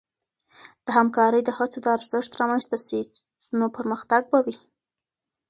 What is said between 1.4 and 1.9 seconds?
د هڅو د